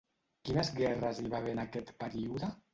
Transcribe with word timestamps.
Quines 0.49 0.71
guerres 0.79 1.21
hi 1.21 1.27
va 1.35 1.43
haver 1.43 1.55
en 1.59 1.63
aquest 1.67 1.95
període? 2.05 2.55